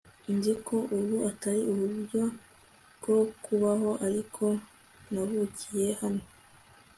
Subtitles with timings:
[0.35, 2.21] nzi ko ubu atari uburyo
[2.97, 4.45] bwo kubaho ariko
[5.11, 6.23] navukiye hano